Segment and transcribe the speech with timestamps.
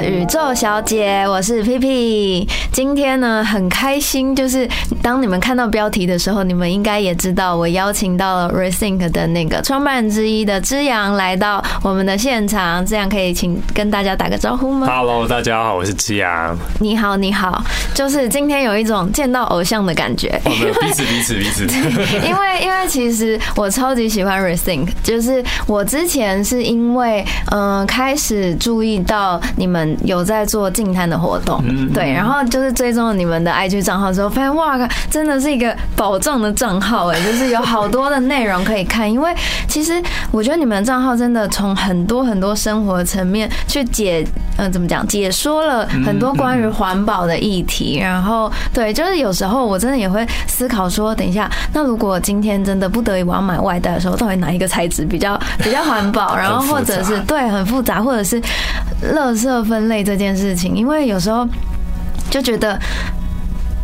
[0.00, 2.48] 的宇宙小姐，我是 P P。
[2.72, 4.66] 今天呢，很开心，就是
[5.02, 16.56] 当你们看到标题的时候，你们应该也知道，我邀请到了 Rethink 的那个创办人之一的之阳来到我们的现场，这样可以请跟大家打个招呼吗？Hello，大家好，我是之阳。
[16.80, 20.40] 你好，你好，就是今天有一种见到偶像的感觉。
[20.80, 21.66] 彼此彼此彼此。
[22.26, 34.78] 因为因为其实我超级喜欢 Rethink，就是我之前是因为嗯开始注意到你们有在做静滩的活动，对，然后就是追踪了你们的 IG 账号之后，发现哇，
[35.10, 39.10] 真的是一个宝藏的账号哎，就是有好多的内容可以看。
[39.10, 39.34] 因为
[39.66, 44.26] 其实我觉得你们的账号真的从很多很多生活层面去解，
[44.58, 47.98] 嗯，怎么讲，解说了很多关于环保的议题。
[47.98, 56.36] 然后对，就是有时候我真的也会思考说，等一下，那如果今天真的不得已我要买外带的时候，到底哪一个材质比较比较环保？
[56.36, 58.38] 然后或者是对很复杂，或者是
[59.14, 61.48] 垃圾分类这件事情，因为有时候
[62.30, 62.78] 就觉得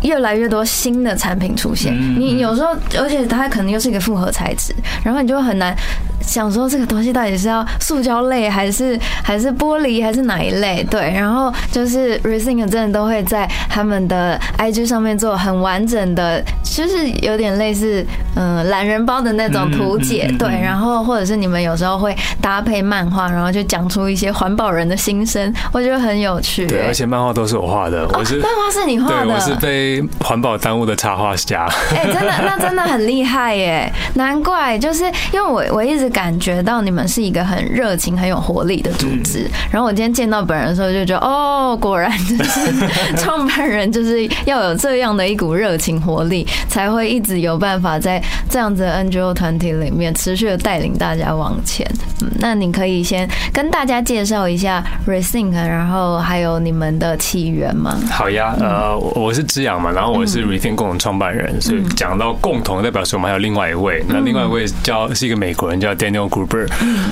[0.02, 5.76] 越来越多新的产品出现，你有时候而且它可能又是一个复合材质，然后你就很难。
[6.20, 10.84] 想说这个东西到底是要塑胶类还是还是玻璃还是哪一类？
[10.88, 18.04] 对，然后就是 Rethink 真的都会在他们的 IG 上面做很完整的，就是有点类似
[18.36, 20.32] 嗯懒人包的那种图解。
[20.38, 26.66] 对，然后或者是你们有时候会搭配漫画，然后就讲出一些环保人的心声，我觉得很有趣。
[26.66, 29.89] 对，而且漫画都是我画的，我是漫画是你画的，我是被
[30.22, 31.66] 环保耽误的插画家。
[31.96, 33.90] 哎，真的， 那真的很厉害耶！
[34.14, 36.10] 难怪，就是因为我我一直。
[36.10, 39.48] 感觉到你们是一个很热情、很有活力的组织。
[39.70, 51.86] 然后我今天见到本人的时候，就觉得哦，果然就是创办人就是要有这样的一股热情、活力，才会一直有办法在这样子的 NGO 团体里面持续的带领大家往前。
[52.22, 57.96] 嗯，那你可以先跟大家介绍一下 Rethink，然后还有你们的起源吗？
[58.10, 59.62] 好呀，呃，我是知
[59.92, 65.90] 然后我是 Rethink 共同创办人，所以讲到共同代表说我们还有另外一位，那另外一位叫是一个美国人叫。
[66.00, 66.66] Daniel Gruber，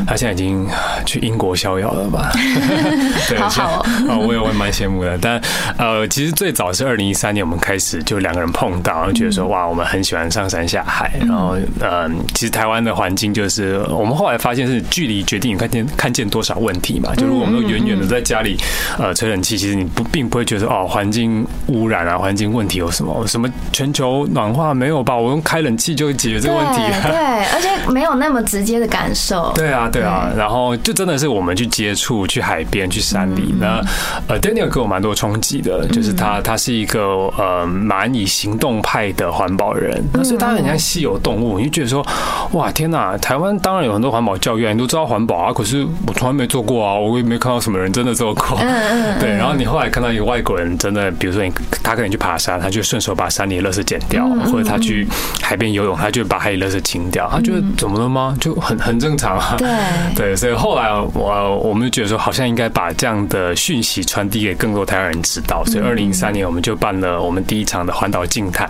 [0.06, 0.66] 他现在已经
[1.04, 2.30] 去英国逍遥了吧？
[3.28, 5.18] 对，好好哦，我也会蛮羡慕的。
[5.18, 5.38] 但
[5.76, 11.12] 呃，其实最早是二零一三年，我们开始就两个人碰到，然后觉得说哇，我们很喜欢上山下海。
[11.20, 17.14] 然后呃，其实台湾的环境就是，我们后来发现是距离决定你看见看见多少问题嘛。
[17.14, 18.56] 就如果我们都远远的在家里
[18.98, 23.26] 呃吹冷气，其实你不并不会觉得哦，环境污染啊，环境问题有什么？
[23.26, 25.14] 什么全球暖化没有吧？
[25.16, 26.80] 我用开冷气就解决这个问题。
[27.02, 28.78] 对， 而且没有那么直接。
[28.78, 33.52] 的感受，对啊，对啊，然后就真的是我们去接触，去海边，去山里。
[33.58, 33.82] 那
[34.28, 37.02] 呃，Daniel 给我蛮多冲击的，就是他，他是一个
[37.36, 42.06] 呃蛮以行动派的环保人，所以他很像稀有动物，你就觉得说，
[42.52, 43.18] 哇，天哪！
[43.18, 48.56] 台湾当然有很多环保教育，你都知道环保啊，可是我从来没做过啊，我也没看到什么人真的做过。
[48.60, 49.18] 嗯嗯。
[49.18, 51.52] 对，然后你后来看到一个外国人，真的，比如说你
[51.82, 55.04] 他可能去爬山，他就顺手把山里的垃圾剪掉，或者他去
[55.42, 58.36] 海边游泳，他就把海里垃圾清掉，他觉得怎么了吗？
[58.40, 58.54] 就。
[58.68, 59.68] 很很正常啊， 对
[60.14, 68.68] 对，所以后来我我们就觉得说，好像应该把这样的讯息传递给更多台湾人知道，所以二零一三年我们就办了我们第一场的环岛静谈。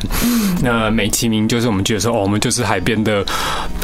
[0.62, 3.24] 那美其名就是我们觉得说，哦，我们就是海边的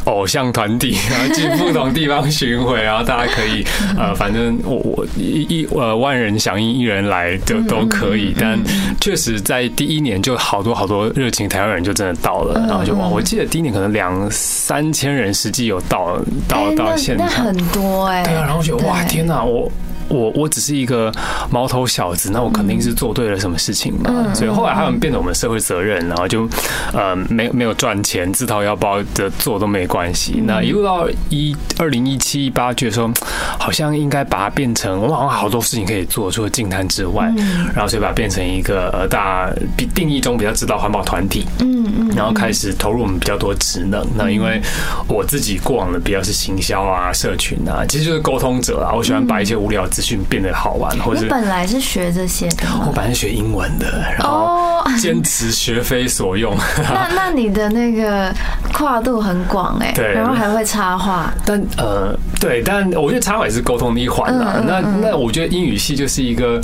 [0.04, 3.66] 偶像团体，然后去不同地方巡回，然后大家可以
[3.98, 8.32] 呃，反正我我一一呃万人响应，一人来就都可以。
[8.38, 8.56] 但
[9.00, 16.18] 确实在第一年就好多好多热情台湾人就真的到了，然后就哇，我记得第一年可能两三千人实际有到。
[16.48, 19.70] 到到现场很多哎，对啊，然后觉得哇天哪，我。
[20.08, 21.10] 我我只是一个
[21.50, 24.34] 毛头小子，那我肯定是做对了什么事情嘛。
[24.34, 26.48] 所以后来他们变得我们社会责任，然后就
[26.92, 30.42] 呃没没有赚钱，自掏腰包的做都没关系。
[30.46, 33.10] 那一路到一二零一七一八，觉得说
[33.58, 37.32] 好像应该把它变成我们好像好多事情可以做，除了净滩之外，
[37.74, 41.46] 然后所以把它变成一个呃大比定义中比较知道环保团体。
[41.60, 42.10] 嗯嗯。
[42.14, 44.06] 然后开始投入我们比较多职能。
[44.16, 44.60] 那因为
[45.08, 48.92] 我自己过往的比较是行销啊、社群啊，其实就是沟通者啊。
[48.94, 49.88] 我喜欢把一些无聊。
[49.94, 53.86] 资讯变得好玩，或者你本来是学这些的，我本来是学英文的，
[54.18, 56.52] 然后坚持学非所用。
[56.82, 58.34] 那那你的那个
[58.72, 61.32] 跨度很广哎，对，然后还会插画。
[61.46, 64.60] 但呃，对，但我觉得插画也是沟通的一环啦。
[64.66, 66.60] 那那我觉得英语系就是一个，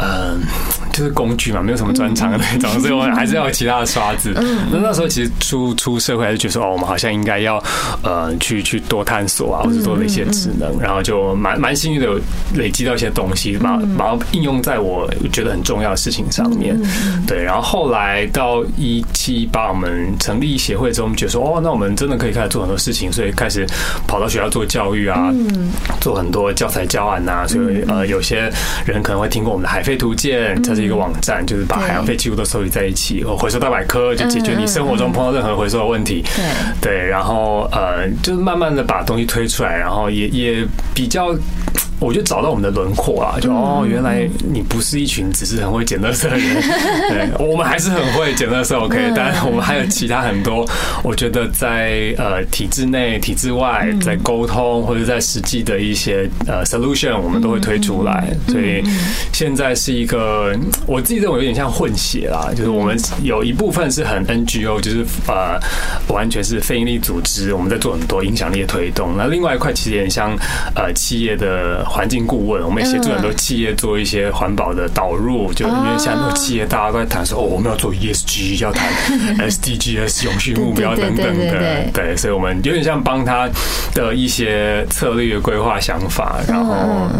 [0.00, 0.42] 嗯。
[0.96, 4.32] 就是工具嘛，没有什么专长的那种，所以我们还是要有其他的刷子。
[4.72, 7.62] 那那时候其实出出社会还是觉得说，哦，我们好像应该要
[8.02, 12.18] 呃去去多探索啊，或者多了一些职能，然后就蛮蛮幸运的有
[12.54, 16.80] 累积到一些东西，把把它应用在我觉得很重要的事情上面。
[17.26, 23.66] 对，然后后来到一七八，我们成立协会之后，我们觉得说，哦，那我们真的可以开始做很多事情，所以开始
[24.06, 25.30] 跑到学校做教育啊，
[26.00, 27.44] 做很多教材教案呐。
[27.46, 28.50] 所以呃，有些
[28.86, 36.24] 人可能会听过我们的海飞图鉴，它是一个网站，就是把海洋废弃物都收集在一起，回收大百科就解决你生活中碰到任何回收的问题。
[36.80, 41.36] 对对，然后呃，就是慢慢的把东西推出来，然后也也比较。
[41.98, 46.60] 我就找到我们的轮廓啊，就哦，原来你不是一群只是很会捡垃圾的人，
[47.08, 50.68] 对，我们还是很会捡垃圾，OK，但我们还有其他很多，
[51.02, 58.28] 我觉得在呃体制内、体制外，在沟通或者在实际的一些呃 solution，我们都会推出来。
[58.48, 58.82] 所以
[59.32, 60.54] 现在是一个
[60.86, 65.58] 我自己认为有点像混血啦，就是我们有一部分是很 NGO，就是呃
[66.08, 69.14] 完全是非营利组织，我们在做很多影响力的推动。
[69.16, 70.36] 那另外一块其实也像
[70.74, 71.85] 呃企业的。
[71.88, 78.88] 环境顾问，我们也协助很多企业做一些环保的导入，就因为现在很多企业大家都在谈说，哦，我们要做 ESG，要谈
[79.38, 83.48] SDGs 永续目标等等的，对，所以我们有点像帮他
[83.94, 86.74] 的一些策略规划想法，然后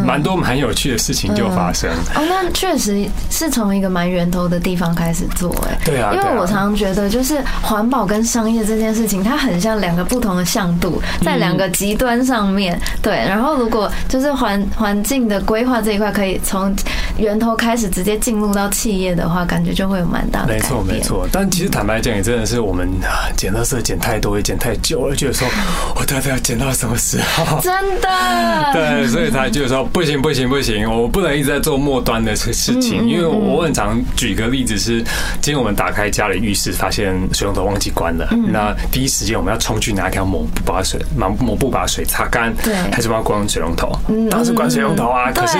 [0.04, 1.90] 蛮多蛮有趣的事情就发生。
[2.14, 16.74] 哦，那确实是从一个蛮源头的地方开始做，哎，对啊，因为我常常觉得，就是环保跟商业这件事情，它很像两个不同的向度，在两个极端上面，对，然后如果就是环环境的规划这一块，可以从
[17.18, 21.26] 源头开始直接进入到企业的话，感觉就会有蛮大的没错，没错。
[21.32, 22.88] 但其实坦白讲，也真的是我们
[23.36, 25.48] 捡垃圾捡太多，也捡太久了，觉得说
[25.94, 27.60] 我到底要捡到什么时候？
[27.60, 28.08] 真的。
[28.72, 33.06] 对，所以才就是说不行，不行，不行，我不能一直在做末端的事事情。
[33.08, 35.02] 因为我很常举个例子是，
[35.40, 43.90] 今天我们打开家里浴室，发现水龙头忘记关了，那第一时间我们要冲去拿一条抹布把水抹抹布把水擦干，对，还是帮关水龙头？
[44.08, 44.28] 嗯。
[44.46, 45.32] 是关水龙头啊！
[45.32, 45.58] 可是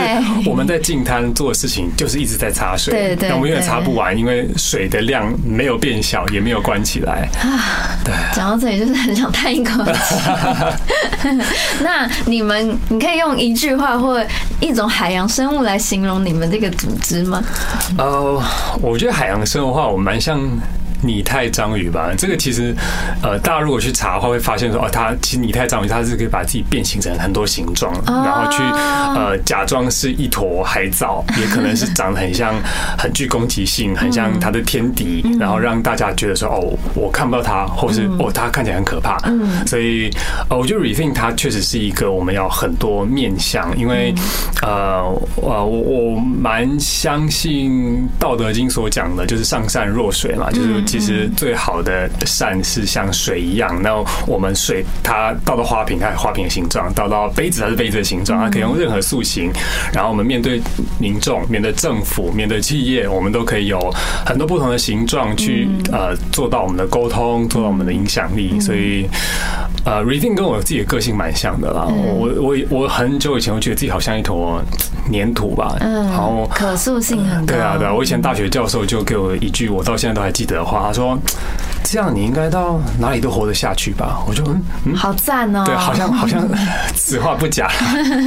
[0.48, 7.28] 我们在净滩做的事情就是一直在擦水，对对，我们永远擦不完，因为水的量没有变小，也没有关起来。
[7.42, 8.14] 啊，对。
[8.34, 10.14] 讲到这里，就是很想叹一口气。
[11.82, 14.24] 那你们，你可以用一句话或
[14.60, 17.42] 一种海洋生物来形容你们这个组织吗？
[17.98, 18.40] 呃，
[18.80, 20.40] 我觉得海洋生物的话，我蛮像。
[21.06, 22.74] 拟态章鱼吧，这个其实，
[23.22, 28.62] 呃，大家如果去查的话，会发现说，哦，它其实拟态章鱼它是可以把自己变形成很多形状，然后去
[29.14, 32.54] 呃假装是一坨海藻，也可能是长得很像，
[32.98, 39.18] 很具攻击性， 很像它的天敌，然后让大家觉得说，哦，我看不到它，或是哦，它看起来很可怕。
[39.66, 40.10] 所以，
[40.48, 44.14] 呃，我觉得 rethink 它确实是一个我们要很多面向，因为，
[44.62, 45.02] 呃，
[45.36, 47.70] 呃，我我蛮相信
[48.18, 50.66] 《道德经》所讲的，就是上善若水嘛，就是。
[50.98, 58.40] 其实最好的善是像水一样，那我们水它倒到花瓶，它花瓶的形状；倒到杯子，它是杯子的形状。
[58.40, 59.52] 它可以用任何塑形。
[59.93, 60.58] 然后我们面对
[60.98, 63.78] 民众、面对政府、面对企业，我们都可以有
[64.25, 68.58] 很多不同的形状去呃做到我们的沟通，做到我们的影响力。
[68.58, 69.06] 所以
[69.86, 71.86] 呃 r e d i n g 跟我自己的个性蛮像的啦。
[71.86, 74.60] 我我我很久以前我觉得自己好像一坨
[75.12, 77.54] 粘土吧，然后可塑性很高。
[77.54, 77.94] 对啊，对啊。
[77.94, 80.82] 我以前大学教授就给我一句，我到现在都还记得的话。
[80.88, 81.16] 他说
[81.84, 84.42] ：“这样你应该到哪里都活得下去吧？”我就
[84.84, 85.62] 嗯，好赞哦！
[85.64, 86.44] 对，好像好像
[86.96, 87.70] 此话不假。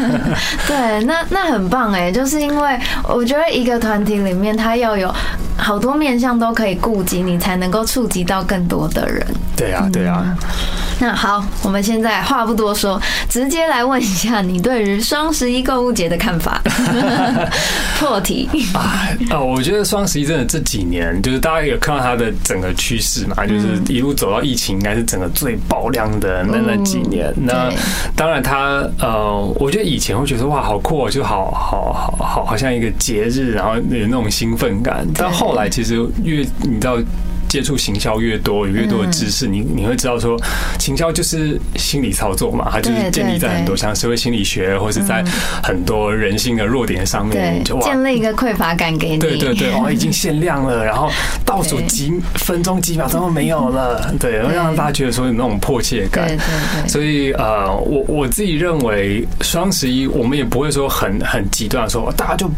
[0.66, 5.14] 对，那那很棒哎，就是因为我觉得一个团体里面，他要有
[5.58, 9.28] 好多面向都可以顾及，你才能够触及到更多的人。
[9.58, 10.38] 对啊，对啊。
[11.02, 16.62] 那好，我们现在话不多说，直接来问一下你对于双十一购物节的看法。
[17.98, 19.08] 破题啊！
[19.32, 27.34] 哦，我觉得双十一真的这几年，就是大家有看到它的整个趋势嘛，就是一路走到疫情，应该是整个最爆量的那那几年。
[27.38, 27.72] 那
[28.16, 35.08] 当然，它呃，我觉得以前会觉得哇，好酷，就好好好好，好像一个节日，然后有那种兴奋感。
[35.16, 36.98] 但后来其实越你知道。
[37.50, 40.40] 接触行销越多，有越多的知识，你你会知道说，
[40.80, 45.24] 行销就是心理操作嘛，它就是建立在很多像社会心理学，或是在
[45.64, 49.18] 很多人性的弱点上面，就建立一个匮乏感给你。
[49.18, 51.10] 对对对， 哦，已经限量了，然后
[51.44, 56.28] 倒数几分钟、几秒钟都没有了，对，让大家觉得说有那种迫切感。
[56.28, 56.46] 对对
[56.84, 56.88] 对。
[56.88, 62.50] 所以呃，我我自己认为双十一我们也不会说很很极端说大家就。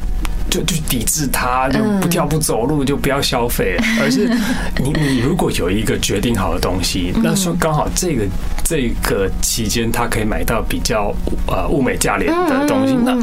[0.51, 4.27] 就就抵制它，就不跳不走路，就不要消费，而是
[4.84, 8.25] 你你如果有一个决定好的东西，那说刚好这个
[8.71, 11.13] 这个期间他可以买到比较
[11.45, 13.13] 呃物美价廉的东西，那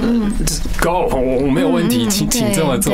[0.78, 2.93] go 我我没有问题，请请这么做，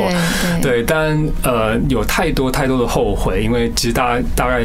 [0.61, 4.63] 对，但呃有太多太多的后悔，因为其实大家大概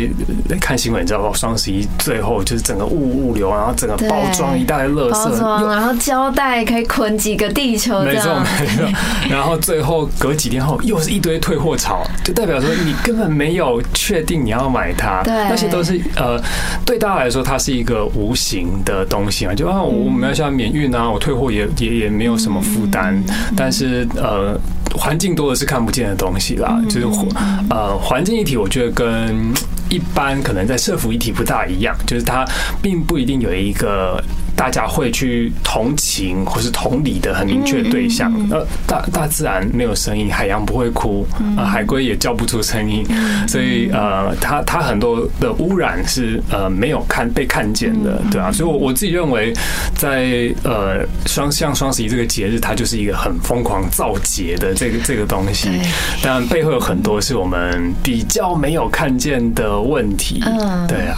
[0.60, 8.88] 看新闻，你知道双十一最后就是整个物物流，然后整个包装一大堆垃圾，然后胶带可以捆几个地球，没错没错，
[9.28, 16.40] 然后最后隔几天后又是一堆退货潮，就代表说你根本没有确定你要买它，对，那些都是呃
[16.86, 23.18] 对大家来说它是一个无形的东西嘛，就啊我们要像免运啊，我退货也也也没有什么负担，
[23.56, 24.60] 但是呃
[24.94, 27.06] 环境多的是看不见的东西啦，就是
[27.70, 29.52] 呃环境一体，我觉得跟
[29.88, 32.44] 一般可能在社服一体不大一样，就是它
[32.82, 34.22] 并不一定有一个。
[34.60, 38.30] 大家会去同情或是同理的很明确的对象。
[38.50, 41.26] 呃，大大自然没有声音，海洋不会哭，
[41.56, 43.02] 呃，海龟也叫不出声音，
[43.48, 48.52] 所以呃，它它很多的污染是呃没有看被看见的，对啊。
[48.52, 49.54] 所以，我我自己认为，
[49.96, 55.70] 在呃双像双十一这个节日，它就是一个很疯狂造节的这个这个东西，
[56.22, 60.42] 但背后有很多是我们比较没有看见的问题。
[60.44, 61.16] 嗯，对啊。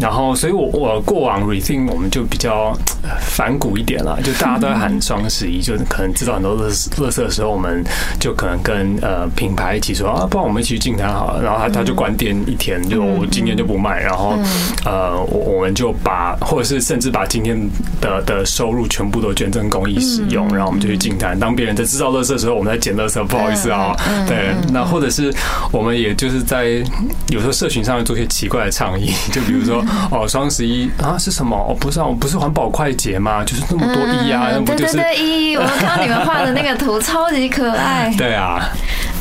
[0.00, 2.76] 然后，所以我我过往 rethink 我们就比较。
[3.20, 7.84] 反骨一点了，就大家都在喊双十一， 就可能知道很多乐乐色的时候，我们
[8.18, 11.40] 就可能跟呃品牌一起说啊，不然我们一起去进摊好了。
[11.40, 14.00] 然后他他就关店一天，就我今天就不卖。
[14.00, 14.36] 然后
[14.84, 17.56] 呃，我我们就把或者是甚至把今天
[18.00, 20.48] 的的收入全部都捐赠公益使用。
[20.48, 21.38] 然后我们就去进摊。
[21.38, 23.94] 当别人在制造乐色的时候，我们在捡乐色，不好意思啊。
[24.26, 25.32] 对，那或者是
[25.70, 26.82] 我们也就是在
[27.28, 31.56] 有时候社群上面做些奇怪的倡议， 就比如说 哦，双十一啊是什么？
[31.56, 32.36] 哦，不是啊，我不是。
[32.36, 34.92] 环保快捷吗，就是那么多一啊，那不就是？
[34.92, 38.12] 对对对，一， 我看到你们画的那个图超级可爱。
[38.18, 38.60] 对啊，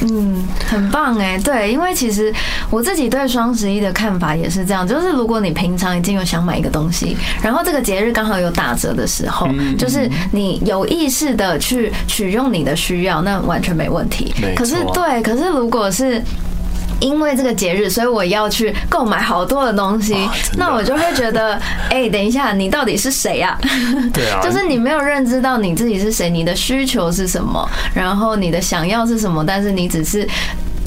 [0.02, 1.38] 嗯，很棒哎。
[1.38, 2.34] 对，因为其实
[2.70, 9.48] 我自己对双十一的看法也是这样，就是如果你平常已经有想买一个东西，然后这个节日刚好有打折的时候，
[9.80, 14.36] 就是你有意识的去取用你的需要，那完全没问题。
[14.58, 16.22] 可是对，可是如果是。
[17.06, 20.16] 因为这个节日，所以我要去购买好多的东西，
[20.58, 21.60] 那我就会觉得，
[21.90, 23.58] 哎，等一下，你到底是谁呀？
[24.12, 30.28] 对啊，就是你没有认知到你自己是谁，你的需求是什么，然后你的想要是什么，但是你只是。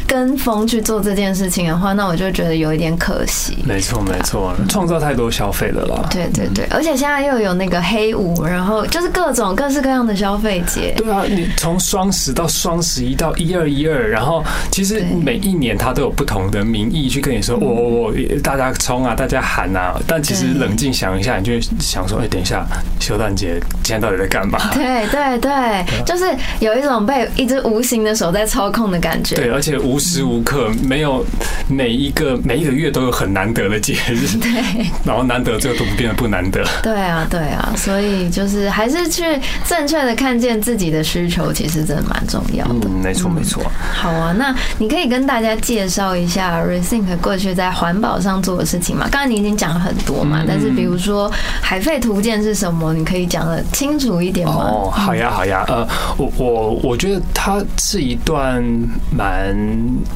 [0.08, 3.58] 跟风去做这件事情的话，那我就觉得有一点可惜。
[3.66, 6.08] 没错，没错，创造太多消费了啦。
[6.10, 10.94] 对对对，而且现在又有那个黑五，然后就是各种各式各样的消费节。
[10.96, 17.68] 对啊，你从双十到双十一到一二一二，然后其实每一年它都有不同的名义去跟你说，我
[18.08, 20.00] 我大家冲啊，大家喊啊。
[20.06, 22.66] 但其实冷静想一下，你就想说，哎，等一下，
[22.98, 24.58] 休诞节今天到底在干嘛？
[24.72, 26.24] 对对对，就是
[26.60, 29.36] 有一种被一只无形的手在操控的感觉。
[29.36, 29.97] 对，而且无。
[29.98, 31.26] 无时无刻没有
[31.66, 39.24] 每一个每一个月都有很难得的节日， 对，然后难得最后都不变得不难得，对啊，对啊，所以就是还是去
[39.66, 42.88] 正确的看见自己的需求，其实真的蛮重要的。
[42.88, 43.60] 没错，没错。
[43.92, 49.08] 好啊，那你可以跟大家介绍一下 Rethink 过去在环保上做的事情嘛？
[49.10, 51.28] 刚才你已经讲了很多嘛，但是比如说
[51.60, 54.54] 海废图鉴是什么，你可以讲的清楚一点吗？
[54.54, 55.84] 哦，好呀，好呀，呃，
[56.16, 58.62] 我我我觉得它是一段
[59.10, 59.58] 蛮。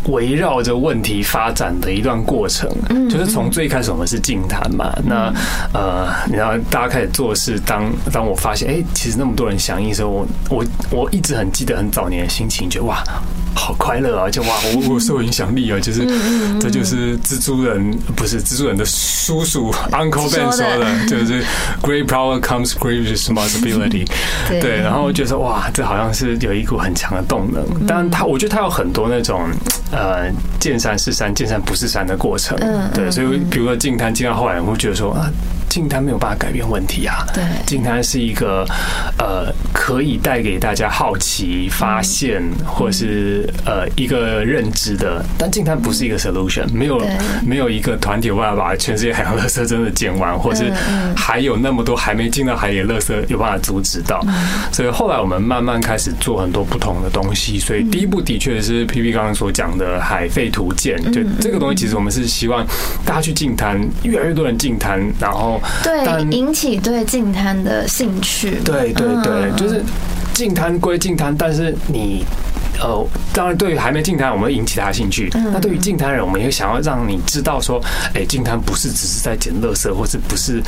[0.09, 2.69] 围绕着问题发展的一段过程，
[3.09, 5.33] 就是从最开始我们是静谈嘛，那
[5.73, 13.03] 呃，你知道大家开始做事，当当我发现，哎，其实那么多人响应的时候，我我我一直很记得很早年的心情，觉得哇。
[13.55, 14.31] 好快乐啊！
[14.31, 15.79] 就哇，我 我受影响力啊！
[15.81, 16.07] 就是
[16.61, 21.45] 这就是蜘蛛人不是蜘蛛人的叔叔 Uncle Ben 说的， 就是
[21.83, 24.07] Great power comes great responsibility。
[24.49, 27.65] 对，然后就是哇，这好像是有一股很强的动能。
[27.87, 29.43] 当然，他我觉得他有很多那种
[29.91, 32.59] 呃见山是山，见山不是山的过程。
[32.95, 35.31] 对，所以比如说进滩进到后来，我会觉得说啊。
[35.73, 37.27] 静滩没有办法改变问题啊！
[37.33, 38.63] 对，静滩是一个
[39.17, 45.25] 呃，可以带给大家好奇、发现，或者是呃一个认知的。
[45.39, 47.03] 但净滩不是一个 solution，没有
[47.43, 50.71] 没有一个团体有办法把全世界海洋垃圾真的减完，或是
[51.17, 54.23] 还有那么多还没进到海里的垃圾有办法阻止到。
[54.71, 57.59] 所以后来我们慢慢开始做很多不同的东西。
[57.59, 62.63] 所以第一步的确是 P P 刚刚所讲的海废图鉴，就这个东西其实我们是希望
[63.07, 65.62] 大家去净滩，越来越多人净滩，然后。
[65.83, 68.61] 对，引起对净滩的兴趣。
[68.65, 69.83] 对对对，就是
[70.33, 72.25] 净滩归净滩，但是你
[72.81, 75.31] 呃，当然对于还没进摊，我们会引起他的兴趣。
[75.53, 77.81] 那对于进摊人，我们也想要让你知道说，
[78.15, 80.63] 哎，进摊不是只是在捡垃圾，或是不是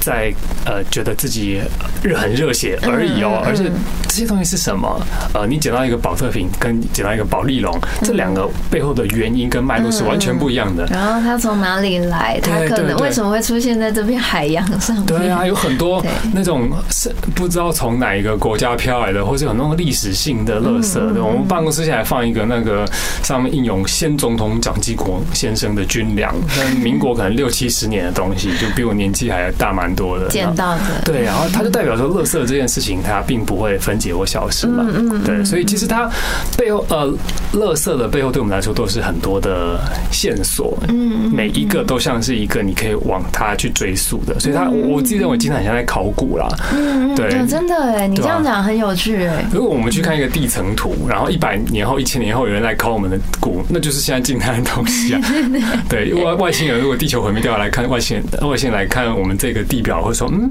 [0.00, 0.32] 在
[0.64, 1.60] 呃觉得自己
[2.02, 3.70] 热很热血而已哦，而是
[4.08, 5.00] 这些东西是什么？
[5.34, 10.86] 呃，你捡到一个保特瓶，跟捡到一个保利龙，这两个背后的原因跟脉络是完全不一样的。
[10.86, 12.38] 然后它从哪里来？
[12.42, 15.06] 它可能为什么会出现在这片海洋上面？
[15.06, 20.98] 对啊，有很多 那种是不知道从哪一个国家飘来的，或是有那种历史性的垃圾。
[21.22, 22.88] 我们办公室现在放一个那个
[23.24, 30.28] 上面印有先总统蒋经国先生的军粮，那民国可能六七十年的东西，就比我年纪还大蛮多的。
[30.28, 30.82] 捡到的。
[31.04, 34.86] 对，然后它就代表说，垃圾这件事情它并不会分解或消失嘛。
[34.94, 35.24] 嗯嗯。
[35.24, 36.08] 对，所以其实它
[36.56, 37.12] 背后呃，
[37.52, 39.80] 垃圾的背后对我们来说都是很多的
[40.12, 40.78] 线索。
[40.86, 41.34] 嗯嗯。
[41.34, 46.46] 每一个都像是一个你可以往它去追溯的，所以它我自己认为经常很像在考古啦。
[46.72, 47.14] 嗯嗯。
[47.16, 49.44] 对，真的哎，你这样讲很有趣哎。
[49.52, 55.20] 如果我们去看一个地层图，然后一百年后、一千年后有人来考我们的古，那就是现在静态的东西啊。
[55.88, 60.50] 对，外外星人如果地球毁灭掉来看外星人，外星人来看我们这个地表，会说嗯。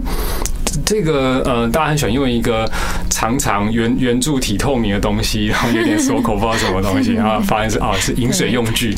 [0.85, 2.69] 这个呃，大家很喜欢用一个
[3.09, 8.95] 长长圆圆柱体透明的东西，然后有点锁口，不知道什么东西，然 后发现是啊，是饮水用具。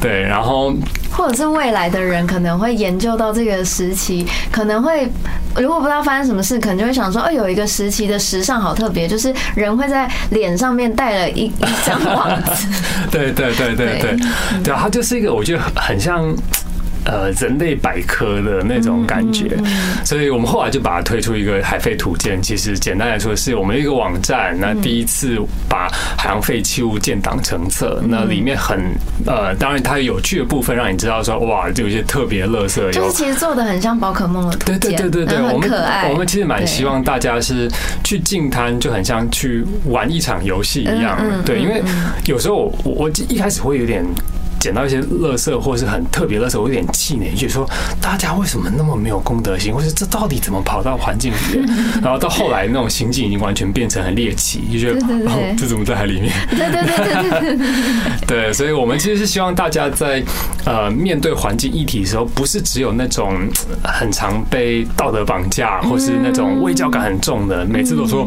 [0.00, 0.74] 对，然后
[1.10, 5.08] 或者是未来的人可能会研究到这个时期，可能会
[5.56, 12.66] 如果不知道发生什么事，可能就会想说，哦，有一个时期的时尚好特别，就是人会在脸上面戴了一 一张网子。
[13.10, 14.16] 对对对对对，
[14.62, 16.34] 对啊，它就是一个我觉得很像。
[17.08, 19.56] 呃，人类百科的那种感觉，
[20.04, 22.38] 所以我们后来就把它推出一个海废图鉴。
[22.42, 24.54] 其实简单来说，是我们一个网站。
[24.60, 25.88] 那第一次把
[26.18, 28.78] 海洋废弃物建档成册，那里面很
[29.24, 32.90] 呃，当然它有趣的部分，让你知道说，哇，就有一些特别乐色。
[32.92, 36.10] 就是其实做的很像宝可梦的图鉴，对对对对对，很可爱。
[36.10, 37.66] 我们其实蛮希望大家是
[38.04, 41.18] 去进滩，就很像去玩一场游戏一样。
[41.46, 41.82] 对，因为
[42.26, 44.04] 有时候我我一开始会有点。
[44.58, 47.68] 捡到一些垃圾或是很特别的时候，我有点气馁，就说
[48.00, 51.66] 大家为什么那么没有公德心，或是这到底怎么跑到环境里面？
[52.02, 56.32] 然后到后来那种心境已经完全变成很猎奇，就觉得哦，这怎么在海里面？
[56.50, 56.96] 对对对
[57.30, 57.66] 对对
[58.26, 58.52] 对。
[58.52, 60.22] 所以我们其实是希望大家在
[60.64, 63.36] 呃面对环境议题的时候，不是只有那种
[63.84, 68.24] 很常被道德绑架，或是那种畏教感很重的，每次都说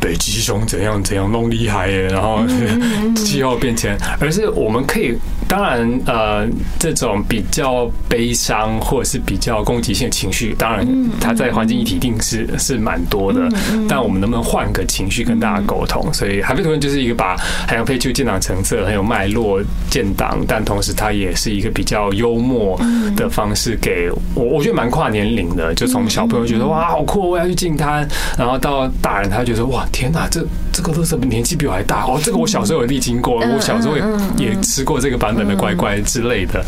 [0.00, 2.40] 北极熊怎样怎样弄厉害耶，然后
[3.16, 5.16] 气候变迁，而是我们可以。
[5.48, 6.46] 当然，呃，
[6.78, 10.86] 这种比较悲伤或者是比较攻击性的情绪，当然
[11.20, 13.48] 它在环境议题定是是蛮多的。
[13.88, 16.12] 但我们能不能换个情绪跟大家沟通？
[16.12, 17.36] 所以海飞图文就是一个把
[17.68, 22.76] 海洋废弃物建档成册，很有脉络建档，但同时它也是一个比较幽默
[23.14, 23.30] 的。
[23.36, 25.74] 方式，给我我觉得蛮跨年龄的。
[25.74, 34.02] 就从小朋友觉得哇好酷，我要去进滩，然后到大人他觉得哇天哪，这这个都是年纪比我还大哦，这个我小时候有历经过，我小时候也
[34.38, 35.35] 也吃过这个版。
[35.44, 36.64] 的乖乖之类的，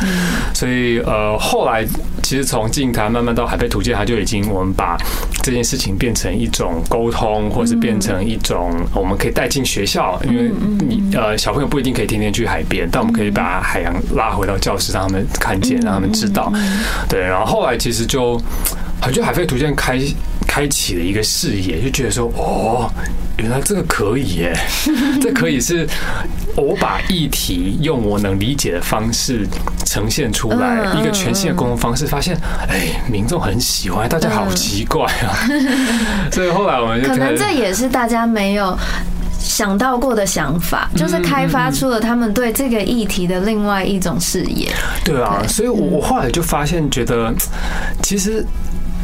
[0.52, 1.86] 所以呃，后来
[2.22, 4.96] 其实从静台慢慢到海贝图鉴，它就已经我们把
[5.44, 10.50] 这件事情变成一种沟通，或是变成一种我们可以带进学校，因为
[10.80, 16.52] 你呃小朋友不一定可以天天去海边，但我们可以把海洋拉回到教室，让他们看见，让他们知道。
[17.08, 18.40] 对，然后后来其实就
[19.06, 19.96] 我觉得海飞图鉴开
[20.48, 22.90] 开启了一个视野，就觉得说哦。
[23.40, 24.52] 原来这个可以耶，
[25.22, 25.88] 这可以是
[26.56, 29.46] 我把议题用我能理解的方式
[29.86, 32.04] 呈现出来，一个全新的沟通方式。
[32.04, 32.36] 发现
[32.68, 35.38] 哎，民众很喜欢，大家好奇怪啊！
[36.34, 38.76] 所以后来我们就可能这也是大家没有
[39.38, 44.68] 想到过的想法，就是开发出了他们对这个议题的另外一种视野。
[45.04, 47.32] 对啊，所以我我后来就发现，觉得
[48.02, 48.44] 其实。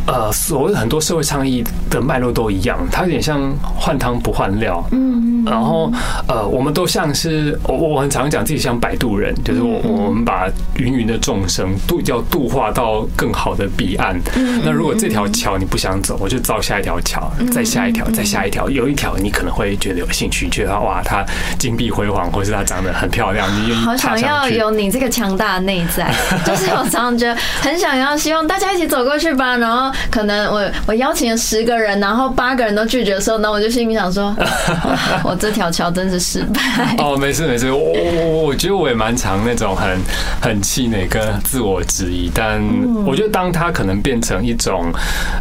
[0.06, 3.40] 呃，所谓很多社会倡议的脉络都一样，它有点像
[3.74, 4.84] 换汤不换料。
[4.92, 5.90] 嗯，然后
[6.28, 14.14] 呃，我们都像是我我很常讲自己像摆渡人，就是我我们把芸芸的众生渡要渡化到更好的彼岸。
[14.62, 21.24] 那如果这条桥你不想走，我就造下一条桥，再下一条，再下一条，有一条你可能会觉得有兴趣，觉得哇，它
[21.58, 26.12] 金碧辉煌，或是它长得很漂亮，你愿意好想要有你这个强大的内在，
[26.44, 29.93] 就是我常常觉得很想要，希望大家一起走过去吧，然后。
[30.11, 34.35] 可能我我邀请了十个人，然后八个人都拒绝的时候，那我就心里想说，
[35.24, 36.96] 我这条桥真是失败。
[36.98, 39.98] 哦，没事没事，我我我觉得我也蛮常那种很
[40.40, 42.62] 很气馁跟自我质疑，但
[43.04, 44.92] 我觉得当他可能变成一种，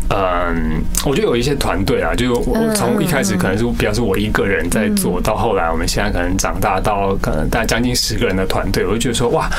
[0.09, 9.49] 嗯，我觉得有一些团队啊，就我从一开始可能是比较是我一个人在做到后来，我们现在可能长大到可能大概将近十个人的团队，我就觉得说哇。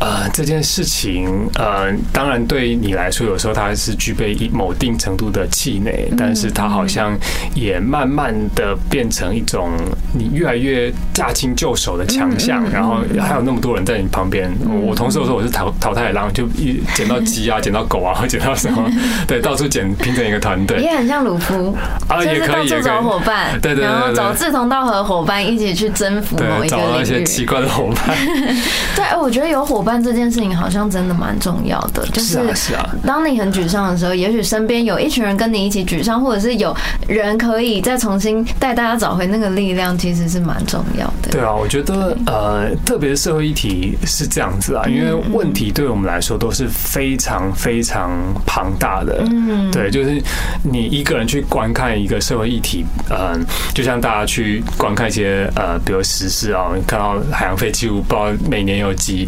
[0.00, 7.16] 呃，这件事情，呃，当然对你来说，有时候它是具备一某定程度的气馁，但是它好像
[7.54, 9.70] 也慢慢的变成一种
[10.12, 14.50] 你越来越驾轻就熟的强项，然后还有那么多人在你旁边。
[14.82, 18.88] 我同事说我是淘淘汰狼，就一捡到鸡啊，捡到狗啊， 捡到什么，
[19.26, 20.80] 对，到处捡，拼成一个团队。
[20.82, 21.76] 也很像鲁夫
[22.08, 27.02] 啊，也可以，到处找伙伴，对对，然后找志同道合的伙伴一起去征服某一个领域。
[27.02, 28.16] 一些奇怪的伙伴。
[28.96, 32.04] 对，我觉得有伙伴这件事情好像真的蛮重要的。
[32.20, 32.88] 是啊，是啊。
[33.06, 36.74] 当你很沮丧的时候，也许身边有一群人跟你一起沮丧，或者是有
[37.06, 41.30] 人可以再重新带大家找回那个力量，其实是蛮重要的。
[41.30, 48.10] 对啊，我觉得呃，特别是社会议题是这样子啊，因为问题对我们来说都是非常非常
[48.46, 49.24] 庞大的。
[49.30, 50.20] 嗯，对，就是
[50.62, 59.26] 你一个人去观看一个社会议题，嗯，就像大家去观看一些呃，比如时事啊，看到海洋废弃物，不知道每年有几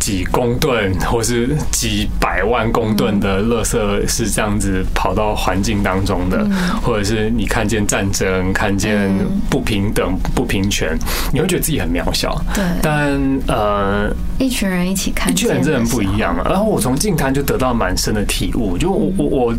[0.00, 3.78] 几公吨，或是几百万公吨的垃圾
[4.08, 6.44] 是这样子跑到环境当中的，
[6.82, 9.10] 或者是你看见战争，看见
[9.50, 10.98] 不平等、不平权，
[11.32, 12.42] 你会觉得自己很渺小。
[12.54, 16.46] 对，但呃，一群人一起看，一群人真的不一样啊。
[16.48, 19.54] 然后我从静滩就得到蛮深的体悟，就我我我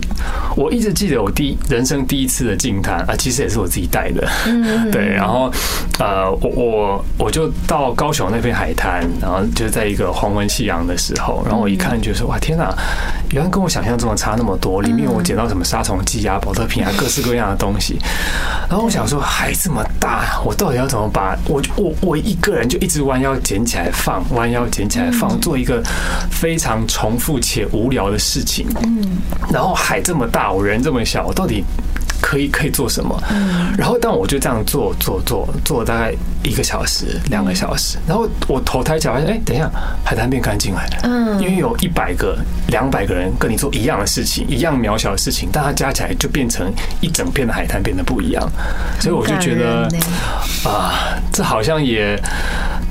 [0.55, 4.27] 我一直记得我第人生第一次的静滩啊，其实也是我自己带的。
[4.47, 5.51] 嗯， 对，然后
[5.99, 12.73] 呃，我我我就到高雄那边海滩，然后就在一个黄昏夕阳的时候，然后我一看就说哇天哪，
[13.31, 17.97] 原来跟我想象中的差那么多，里面我捡到什么杀虫剂啊、保特瓶啊，各式各样的东西。
[18.69, 25.83] 然后我想说海这么大，我到底要怎么把我我我一个人就一直弯腰捡起来放，弯腰捡起来放，做一个
[26.31, 28.67] 非常重复且无聊的事情。
[28.83, 29.17] 嗯，
[29.51, 31.63] 然后海这么大，我人这么小，我到底？
[32.21, 33.17] 可以可以做什么？
[33.31, 39.71] 嗯，然后但我就这样做做做做大概一个小时两个小时，然后我头抬起来发现，哎，等一下，
[40.03, 40.81] 海滩变干净了。
[41.03, 48.51] 嗯，因为有一百个、两百个人跟你做一样的事情，一样渺小的事情，但它加起来就变成一整片的海滩变得不一样。
[48.99, 49.87] 所以我就觉得
[50.69, 52.21] 啊，这好像也。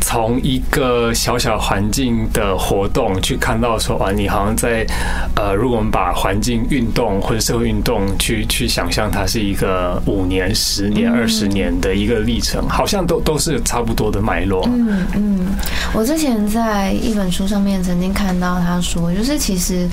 [0.09, 4.87] 从一个小小环境的活动去看到说啊，你好像在
[5.35, 14.67] 呃，如果我们把环境运动或者社会运动去去想象，它是一个五年、十年、二十年的一个历程，好像都都是差不多的脉络。
[14.73, 15.47] 嗯嗯，
[15.93, 19.87] 我之前在一本书上面曾经看到他说，就是其实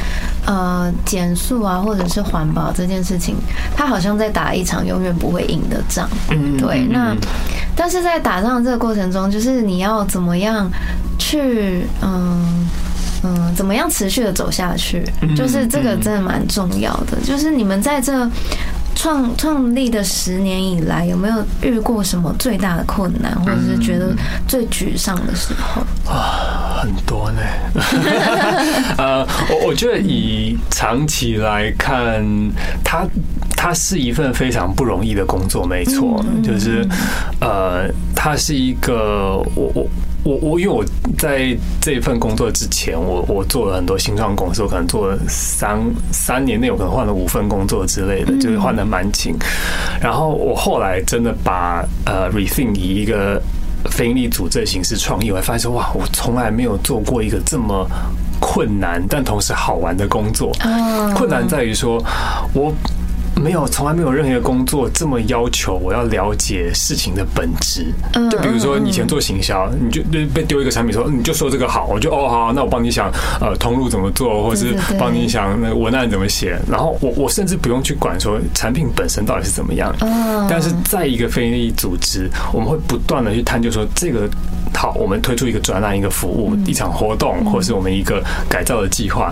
[0.45, 3.35] 呃，减速啊，或者是环保这件事情，
[3.75, 6.09] 他好像在打一场永远不会赢的仗。
[6.29, 6.85] 嗯，对。
[6.89, 7.13] 那
[7.75, 10.05] 但是在打仗这个过程中，就是你要。
[10.05, 10.71] 怎么样
[11.17, 12.69] 去嗯
[13.23, 15.03] 嗯怎么样持续的走下去？
[15.35, 17.17] 就是这个真的蛮重要的。
[17.25, 18.29] 就是你们在这
[18.95, 24.15] 创创立的十年以来，有没有遇过什么最大的困难，或者是觉得
[24.47, 25.81] 最沮丧的时候？
[26.09, 27.41] 啊，很多呢。
[28.97, 32.23] 呃，我我觉得以长期来看，
[32.85, 33.05] 它
[33.65, 36.23] 它是一份非常不容易的工作，没错。
[36.43, 36.87] 就是
[37.41, 39.87] 呃，它是一个我我。
[40.23, 40.83] 我我因为我
[41.19, 45.79] 在这份工作之前，我我做了很多新创公司，我可能做了三
[46.11, 49.35] 三年内，我可能换了五份工作之类的，就是换的蛮勤。
[50.01, 53.39] 然后我后来真的把呃 Rethink 以一个
[53.91, 57.87] 非营利组织的形式创业，我发现哇，我从来没有做过一个这么
[58.39, 60.51] 困难但同时好玩的工作。
[61.15, 62.03] 困难在于说
[62.53, 62.71] 我。
[63.35, 67.93] 没有，从来没有任何一个工作这么要求我要了解事情的本质。
[68.31, 70.01] 就比如说以前做行销，你就
[70.33, 79.93] 被丢一个产品说，你就说这个好，我就哦好，那我帮你想呃通路怎么做，或是帮你想那个文案怎么写，然后我我甚至不用去管说产品本身到底是怎么样。
[80.49, 84.29] 但是在一个非营利组织，我们会不断的去探究说这个
[84.75, 89.31] 好，我们推出一个专案、一个服务、一场活动，或是我们一个改造的计划，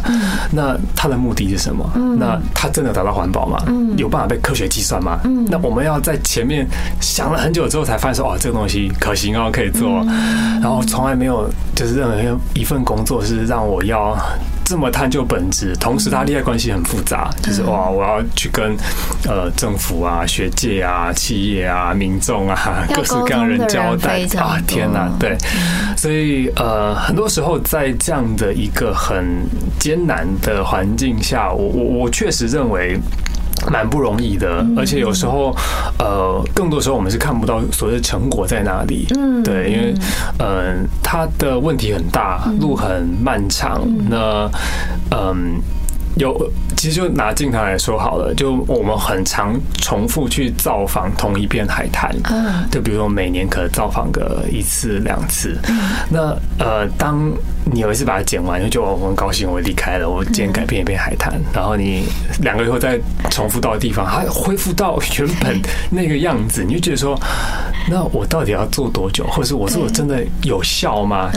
[0.51, 1.87] 那它的目的是什么？
[2.17, 3.57] 那它真的达到环保吗？
[3.97, 5.19] 有办法被科学计算吗？
[5.25, 6.65] 嗯，那我们要在前面
[7.01, 10.03] 想了很久之后，才发现说，哦，这个东西可行哦，可以做。
[10.61, 14.17] 然后从来没有就是任何一份工作是让我要
[14.73, 18.75] 这么探究本质，同时它利害关系很复杂，就是哇，我要去跟
[19.27, 24.23] 呃政府啊、学界啊、企业啊、民众啊 各式各样人交代。
[24.35, 25.37] 啊，天哪，对，
[25.95, 29.23] 所以呃，很多时候在这样的一个很
[29.79, 32.99] 艰难的环境下，我我我确实认为。
[33.71, 35.55] 蛮不容易的，而且有时候，
[35.99, 39.07] 呃，更多时候我们是看不到所谓的成果在哪里。
[39.15, 39.93] 嗯，对，因为，
[40.39, 43.81] 嗯，他的问题很大，路很漫长。
[44.09, 44.49] 那，
[45.11, 45.61] 嗯，
[46.17, 52.13] 有，其实就拿镜头来说好了，就我们很常重复去造访同一片海滩。
[52.31, 55.57] 嗯，就比如说每年可能造访个一次两次。
[56.09, 57.31] 那，呃，当
[57.71, 61.33] 你有一次把它剪完，就我很高兴，我离开了，我今天改变一片海滩。
[61.53, 62.03] 然后你
[62.41, 62.99] 两个月后再
[63.29, 67.19] 重复到的地方，它恢复到原本那个样子，你就觉得说，
[67.89, 71.31] 那我到底要做多久，或者是我做的真的有效吗？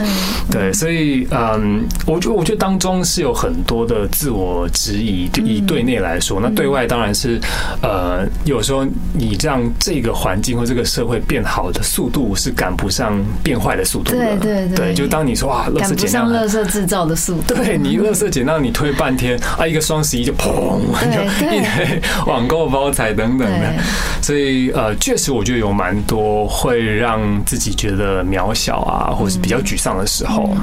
[0.51, 7.39] 对，所以嗯，我觉得我觉得当中是有很多的自我质疑，就以对内来说，那对外当然是
[7.81, 14.37] 呃，有时候你让这个环境或这个社会变好的速度是赶不上变坏的速度的。
[14.37, 17.55] 对对对，就当你说哇，赶不上垃圾制造的速度。
[17.55, 20.79] 对你垃圾捡到你推半天啊，一个双十一就砰，
[21.13, 23.73] 就一堆网购包材等等的。
[24.21, 30.55] 所以呃，确实我觉得有蛮多会让自己觉得渺小啊，或是比较沮丧的时候。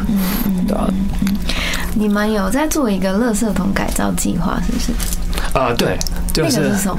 [0.67, 0.89] 对啊。
[1.97, 4.93] 你们有在做一个垃圾桶改造计划，是不是？
[5.53, 5.97] 啊，对，
[6.33, 6.99] 就是什么？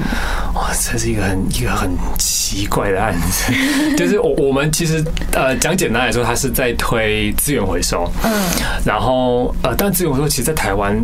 [0.54, 3.52] 哇，这是一个很一个很奇怪的案子，
[3.96, 8.32] 就是我我们其实呃讲简单来说，它是在推资源回收，嗯，
[8.84, 10.96] 然后呃，但资源回收其实，在台湾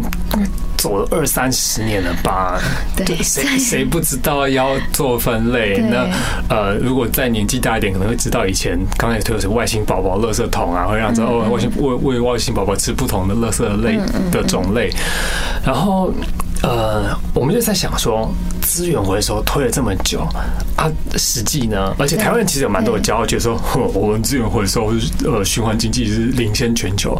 [0.78, 2.58] 走了二三十年了吧？
[2.96, 5.78] 对，谁谁不知道要做分类？
[5.90, 6.08] 那
[6.48, 13.98] 呃，如果再年纪大一点，可能会知道以前刚才推的是外星宝宝垃圾桶啊，会让这哦外星为为外星宝宝吃不同的垃圾类
[14.30, 14.90] 的种类，
[15.64, 16.10] 然后。
[16.62, 20.20] 呃，我们就在想说，资源回收推了这么久
[20.76, 21.94] 啊，实际呢？
[21.98, 23.60] 而且台湾人其实有蛮多的骄傲，觉得说
[23.92, 24.92] 我们资源回收
[25.24, 27.14] 呃循环经济是领先全球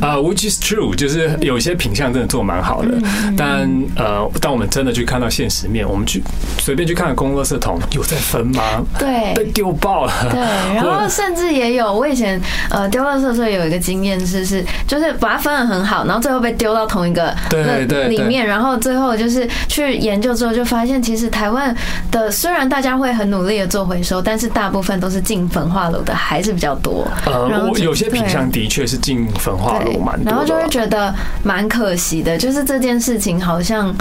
[0.00, 2.90] 啊，which is true，就是有一些品相真的做蛮好的。
[3.36, 6.22] 但呃，当我们真的去看到现实面，我们去
[6.58, 8.62] 随便去看公乐色桶有在分吗？
[8.98, 10.12] 对，被丢爆了。
[10.30, 10.40] 对，
[10.76, 18.72] 然后甚至也有我以前呃丢垃圾的时候有一个经验是是，就是把它分的很好，然后最后被丢到同一个对对里面，然后。
[18.82, 21.74] 最后就是去研究之后，就发现其实台湾
[22.10, 27.06] 的虽然大家会很努力的做回收，但是大部分都是进焚化炉的还是比较多。
[27.26, 33.94] 呃，我有些品相的确是进焚化炉蛮多，然后就会觉得蛮可惜的，就是这件事情好像。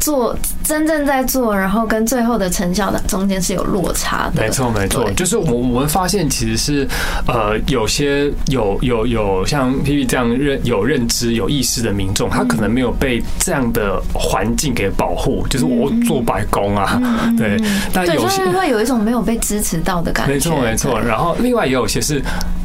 [0.00, 4.42] 做真正在做，然后跟最后的成效的中间是有落差的。
[4.42, 6.86] 没错，没错，就是我我们发现其实是
[7.26, 17.00] 呃，有些有有有像 P P 这样认有认知有意识的民众，他可能没有被这样的环境给保护，就是我做白宫啊，
[17.36, 17.60] 对，
[17.92, 20.32] 但有些会有一种没有被支持到的感觉。
[20.34, 21.00] 没错，没错。
[21.00, 22.22] 然后另外也有些是。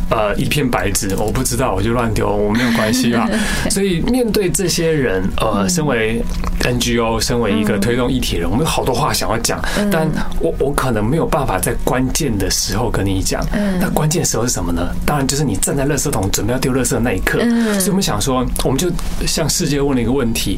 [0.09, 3.29] 呃，一片白纸，我不知道，我就乱丢，我没有关系啦。
[3.69, 6.23] 所以面对这些人，呃，身为
[6.61, 13.45] NGO，身为一个推动议题人，我们有好多话想要讲，但我我可能没有办法在关键的时候跟你讲。
[13.79, 14.89] 那关键时候是什么呢？
[15.05, 17.39] 当然就是你站在垃圾桶准备要丢垃圾的那一刻。
[17.73, 18.89] 所以我们想说，我们就
[19.27, 20.57] 向世界问了一个问题：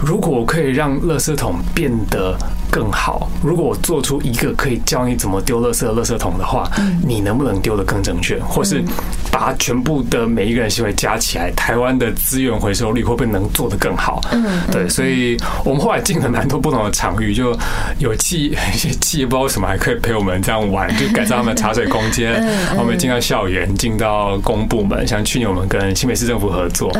[0.00, 2.36] 如果我可以让垃圾桶变得
[2.70, 6.70] 更好，如果我做出一个可以教你怎么丢垃圾的垃圾桶的话，
[7.04, 8.82] 你能不能丢得更正确，或是？
[9.30, 14.20] 把全部的每一个人行为加起来，台湾的资源回收率会不会能做得更好？
[14.32, 17.56] 嗯，对，所以我们后来进了蛮多不同的场域，就
[17.98, 22.42] 有企一 些企业不知道为什么还可以陪我们这样玩，就改造他们茶水空间。
[22.76, 26.90] 我们进到校园，进到公部门，像去年我们跟新北市政府合作，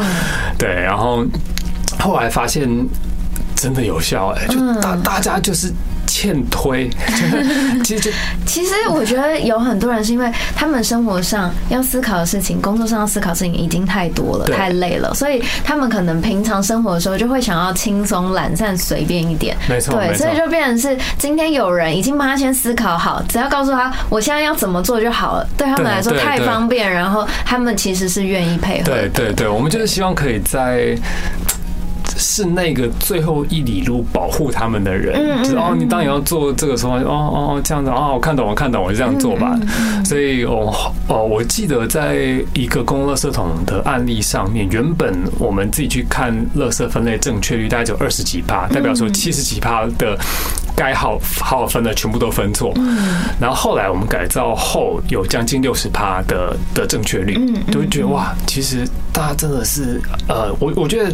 [0.57, 1.24] 对，然后
[1.98, 2.68] 后来发现
[3.60, 5.72] 真的有效，哎，就大大家就是。
[6.10, 6.88] 欠推，
[7.84, 8.12] 其实
[8.46, 30.96] 其实我觉得有很多人是因为他们生活上要思考的事情，工作上要思考事情已经太多了，太累了，所以他们可能平常生活的时候就会想要轻松懒散随便一点，没错，对，所以就变成是今天有人已经帮他先思考好，只要告诉他我现在要怎么做就好了，对他们来说太方便，然后他们其实是愿意配合，对对对，我们就是希望可以在。
[32.18, 39.57] 是那个最后一里路保护他们的人，就是哦，你当然要做这个时候，哦哦哦，这样子哦，我看懂，我看懂，我就这样做吧。
[40.04, 50.18] 所以，哦哦，我记得在一个公共垃圾桶的案例上面，原本我们自己去看垃圾分类正确率大概只有二十几趴，代表说七十几趴的
[50.74, 52.74] 该好好分的全部都分错。
[53.40, 57.35] 然后后来我们改造后，有将近六十趴的的正确率，
[57.70, 61.12] 就会觉得哇，其实大家真的是呃，我我觉得。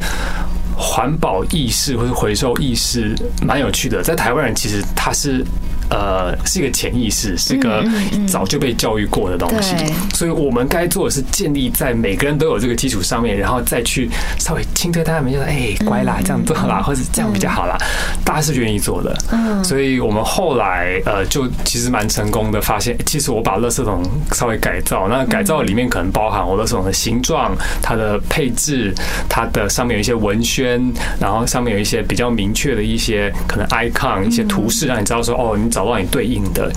[0.76, 5.44] 环保意识或者回收意识蛮有趣的，在台湾人其实他是。
[5.90, 7.84] 呃，是一个潜意识，是一个
[8.26, 9.74] 早就被教育过的东西，
[10.14, 17.76] 所以我们该做的是建立在每个人都有这个基础上面，然后再去稍微轻推他们，就说哎，乖啦，这样做啦，或者这样比较好啦，
[18.24, 19.16] 大家是愿意做的。
[19.30, 28.92] 嗯，所以我们后来呃，就其实蛮成功的，发现其实我把垃圾桶稍微改造，那改造里面可能包含我垃圾桶的形状、它的配置、
[29.28, 30.82] 它的上面有一些文宣，
[31.20, 35.73] 然后上面有一些比较明确的一些可能 icon、一些图示，让你知道说哦，你。
[35.74, 36.70] 找到你对应的，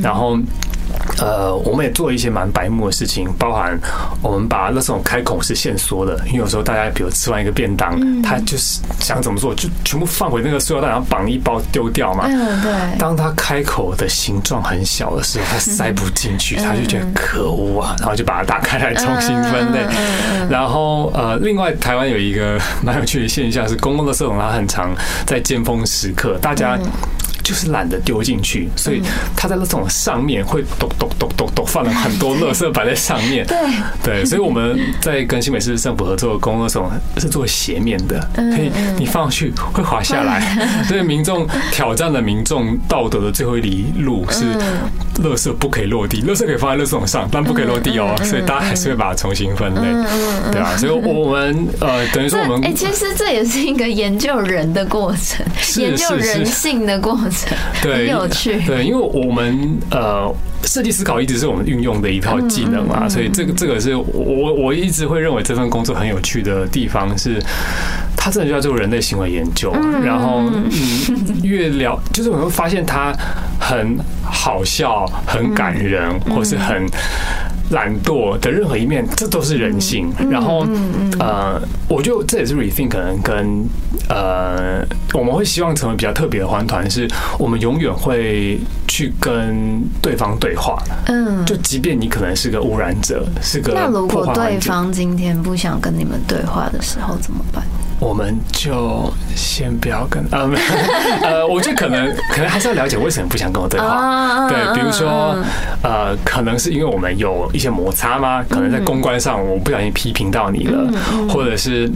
[0.00, 0.38] 然后
[1.18, 3.76] 呃，我们也做一些蛮白目的事情，包含
[4.22, 12.26] 我们把那种开孔是限缩的，因为有时候大家比如吃完一个便当，他就是想怎么做就全部放回那个塑料袋，然后绑一包丢掉嘛。
[12.28, 12.98] 嗯，对。
[12.98, 19.80] 当他开口的形状很小的时候，他塞不进去，他就觉得可恶啊，然后就把它打开来重新分类。
[20.48, 24.94] 然后呃，另外台湾有一个蛮有趣的现象是，公共的社桶它很常
[25.26, 26.78] 在尖峰时刻，大家。
[27.44, 29.02] 就是懒得丢进去，所以
[29.36, 33.46] 它在那种上面会咚咚咚咚咚放了很多垃圾摆在上面。
[33.46, 33.58] 对
[34.02, 40.40] 对，所以我们在跟新北市政府合作的公共桶是做斜面的，可以你放上去会滑下来。
[40.88, 44.44] 所以民众挑战了民众道德的最后一里路是，
[45.22, 48.14] 垃圾不可以落地，垃圾可以放在垃圾桶上，但不可以落地哦。
[48.24, 49.80] 所以大家还是会把它重新分类，
[50.50, 50.74] 对啊。
[50.78, 55.44] 所以我们呃，等于说我们哎，其实这也是一个研究人的过程，
[55.76, 57.33] 研究人性的过程。
[57.82, 58.60] 对，有趣。
[58.66, 60.34] 对，因为我们呃，
[60.66, 67.42] 设计思考一直是我们运用的一套技能嘛，所以这个这个是我我一直会认为这份工作很有趣的地方是，
[68.16, 69.72] 他真的就要做人类行为研究，
[70.02, 70.70] 然后嗯，
[71.42, 73.12] 越聊就是我会发现他
[73.60, 76.86] 很好笑、很感人，或是很。
[77.70, 80.12] 懒惰的任何一面，这都是人性。
[80.30, 80.66] 然后，
[81.18, 83.66] 呃，我觉得这也是 rethink 可能跟
[84.10, 88.60] 呃，我们会希望成为比较特别的环团，是我们永远会
[88.94, 90.80] 去跟对方对话。
[91.06, 97.64] 嗯，就即便你可能是个污染者，是个那如果对方今天不想跟你们对话的时候怎么办？
[97.98, 100.48] 我们就先不要跟呃
[101.22, 104.48] 呃，我觉得可能可能还是要了解为什么不想跟我对话。
[104.48, 105.36] 对，比如说
[105.82, 108.44] 呃，可能是因为我们有一些摩擦吗？
[108.48, 110.88] 可能在公关上我不小心批评到你了，
[111.28, 111.90] 或者是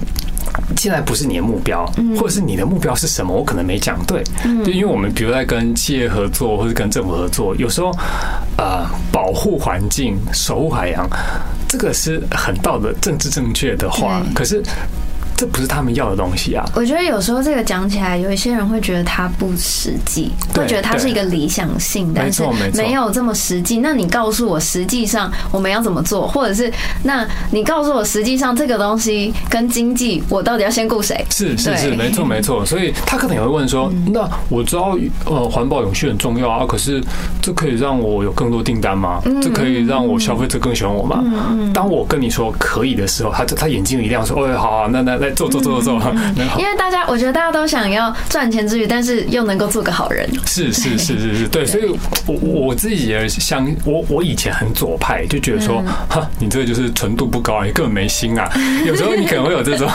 [0.76, 1.84] 现在不是你的目标，
[2.18, 3.34] 或者是你的目标是什么？
[3.34, 4.22] 我可能没讲对。
[4.64, 7.90] 就因为我们比如在跟企业合作或者跟政府合作，有时候
[8.56, 11.08] 呃，保护环境、守护海洋，
[11.68, 14.62] 这个是很道德、政治正确的话，可是。
[15.38, 16.68] 这不是他们要的东西啊！
[16.74, 22.42] 我觉得有时候这个讲起来，有一些人会觉得它不实际，会觉得它是一个理想性，但是
[22.74, 23.78] 没有这么实际。
[23.78, 26.26] 那你告诉我，实际上我们要怎么做？
[26.26, 26.72] 或者是，
[27.04, 31.24] 那你告诉我，实际上这个东西跟经济，我到底要先顾谁？
[31.30, 32.66] 是是是，没错没错。
[32.66, 37.00] 所以他可能也会问说：“那我知道呃环保永续很重要啊，可是
[37.40, 39.22] 这可以让我有更多订单吗？
[39.40, 41.22] 这可以让我消费者更喜欢我吗？”
[41.72, 46.14] 当我跟你说可以的时候，他他眼睛一亮说：“哦，好好，那那那。”做做做做 做，
[46.58, 50.28] 因为大家，我觉得大家都想要赚钱之余，但是又能够做个好人。
[50.46, 51.84] 是是是是是，对，所以
[52.26, 58.50] 我我自己也相我我以前很左派，就觉得说， 哈，你这个就是纯度不高，你根本没心啊。
[58.86, 59.88] 有时候你可能会有这种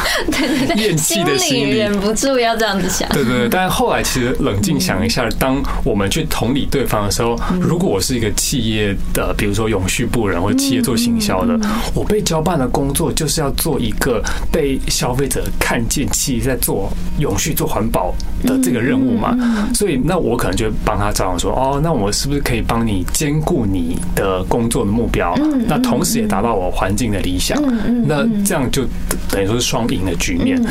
[0.76, 3.08] 厌弃的心理，忍不住要这样子想。
[3.10, 11.60] 对对对，但是后来其实冷静想一下，当我们去同理对方的时候，如果我是一个企业的，比如说永续部人或者企业做行销的，
[11.94, 15.23] 我被交办的工作就是要做一个被消费。
[15.28, 18.14] 者看见企业在做永续、做环保。
[18.44, 19.38] 的这个任务嘛，
[19.74, 25.34] 所以那我可能就帮他照样说哦，那我是不是可以帮你兼顾你的工作的目标？
[25.68, 27.58] 那同时也达到我环境的理想。
[28.06, 28.84] 那这样就
[29.30, 30.62] 等于说是双赢的局面。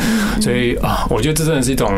[0.40, 1.90] 所以啊，我觉得这真的是一种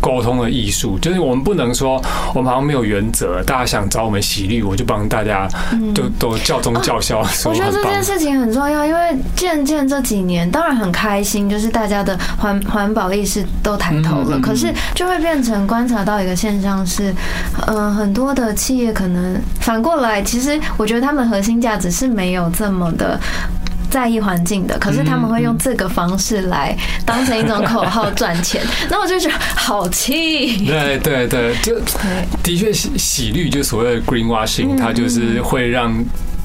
[0.00, 2.02] 沟通的艺术，就是我们不能说
[2.34, 5.46] 我们好像没有原则，大家想找我们洗绿，我就帮大家
[5.94, 7.18] 都都教忠教孝。
[7.44, 9.00] 我觉得这件事情很重要，因为
[9.36, 11.90] 渐渐这几年当然很开心，就是大。
[11.90, 17.12] 家的环环保意识都抬头了，可是就会变成观察到一个现象是，
[17.66, 23.18] 嗯，很多的企业可能反过来，其实我觉得他们核心价值是没有这么的
[23.90, 30.64] 在意环境的，可是他们会用这个方式来当成一种口号赚钱， 那我就觉得好气。
[30.64, 31.74] 对对对，就
[32.42, 35.92] 的确洗洗绿，就所谓的 green washing，它就是会让。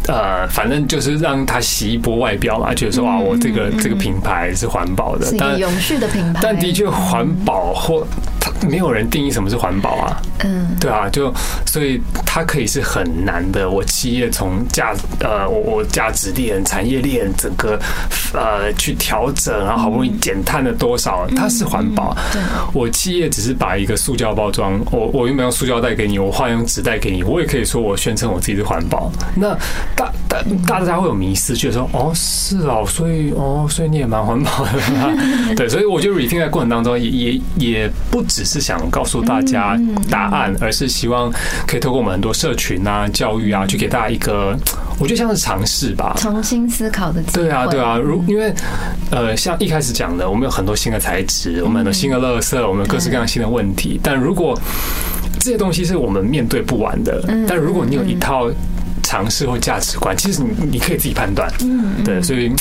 [0.07, 8.05] 呃，反正就是让他洗一波外表嘛，觉得说啊，我这个这个品牌是环保的，但永续的品牌，但的确环保或。
[8.67, 11.33] 没有人定义什么是环保啊，嗯，对啊，就
[11.65, 13.69] 所以它可以是很难的。
[13.69, 17.79] 我企业从价呃，我我价值链、产业链整个
[18.33, 22.15] 呃去调整，然后好不容易减碳了多少，它是环保。
[22.31, 22.41] 对，
[22.73, 29.11] 我企业只是把一个塑胶包装，我我原本用塑胶袋给你，我换用纸袋给你，我也可以说我宣称我自己是环保。
[29.35, 29.55] 那
[29.95, 34.71] 大大大家会有迷失，觉得说哦是哦，所以哦所以你也蛮环保的，
[35.55, 38.65] 对，所以我觉得 reting 在过程当中也也也不只是。
[38.65, 41.31] 想告诉大家答案，而是希望
[41.67, 44.57] 可以透过我们很多社群啊、教育啊，去给大家一个，
[44.97, 47.95] 我觉得像是尝试吧，重新思考的对啊，对啊。
[47.95, 48.51] 如因为
[49.11, 53.99] 呃，像一开始讲的，我们有很多新的材质，我们很多新的垃圾，我们有各式各样新的问题。
[54.01, 54.59] 但如果
[55.39, 58.49] 这些东西是我们面对不完的，但如果你有一套。
[59.15, 61.49] 尝试或价值观，其实你你可以自己判断。
[61.61, 62.51] 嗯，对，所以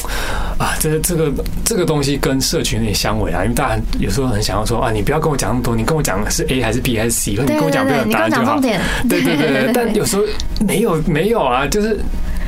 [0.57, 1.33] 啊，这这个
[1.65, 8.61] 这个东西跟社群有点相违啊，因为大家有时候很想要说啊，你不要跟我讲那么多，你跟我讲是 A 还是 B 还是 C，或者你跟我讲不要答案就好。
[8.61, 8.79] 对
[9.21, 10.23] 对对，但有时候
[10.61, 11.99] 没有没有啊，就是。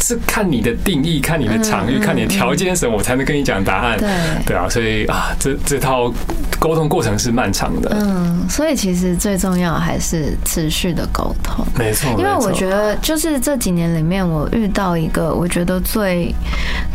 [0.06, 3.98] 是看你的定义，看你的场域，看你的条件什么，我才能跟你讲答案。
[3.98, 4.08] 对
[4.46, 6.12] 对啊，所以啊，这这套
[6.60, 7.90] 沟通过程是漫长的。
[7.92, 11.66] 嗯，所以其实最重要还是持续的沟通。
[11.76, 16.32] 没错，因为我觉得就是这几年里面，我遇到一个我觉得最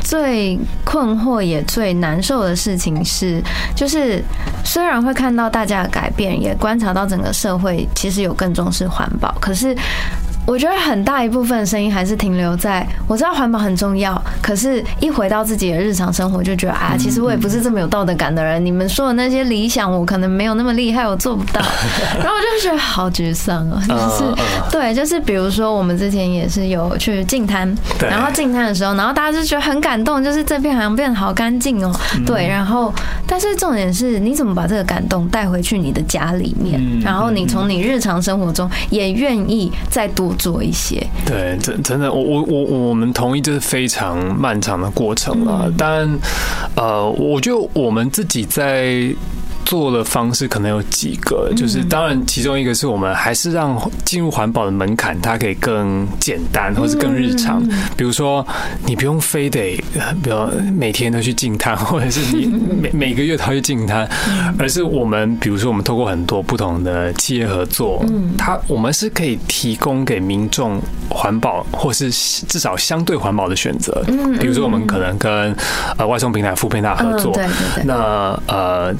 [0.02, 3.44] 最困惑也最难受的事情是，
[3.76, 4.24] 就是
[4.64, 9.76] 虽然会看到大家的改变，也观察到整个社会其实有更重视环保，可是。
[10.46, 18.64] 我觉得很大一部分声音还是停留在我知道环保很重要，可是一回到自己的日常生活，就觉得啊，其实我也不是这么有道德感的人。
[18.66, 21.62] 你们说的那些理想，我可能没有那么厉害，我做不到。
[22.18, 31.94] 然后我就觉得好沮丧哦，就是对，就是比如说我们之前也是有去净滩，然后净滩的时候，然后大家就觉得很感动，就是这片海洋变得好干净哦。
[32.26, 32.94] 对，然后
[33.28, 40.31] 但是重点是你怎么把这个感动带回去你的家里面，然后你从你日常生活中也愿意再多。
[40.36, 45.72] 做一些，对，真真的，我我我我们同意，这是非常漫长的过程了。
[45.78, 46.10] 但，
[46.76, 49.14] 呃，我觉得我们自己在。
[49.72, 57.66] 做的方式可能有几个，就是当然其中一个是我们还是让进入环保的门槛它可以更简单，或是更日常。
[57.96, 58.46] 比如说
[58.86, 59.82] 你不用非得，
[60.22, 60.36] 比如
[60.78, 62.48] 每天都去净滩， 或者是你
[62.82, 64.06] 每 每个月都去净滩，
[64.60, 68.04] 而是我们比如说我们透过很多不同的企业合作，
[68.38, 74.04] 它我们是可以提供给民众环保，或是至少相对环保的选择。
[74.38, 75.56] 比如说我们可能跟
[75.98, 77.34] 呃外送平台富平台合作，
[77.86, 78.94] 那呃。